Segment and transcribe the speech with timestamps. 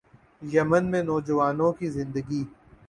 [0.43, 2.43] یمن میں نوجوانوں کی زندگی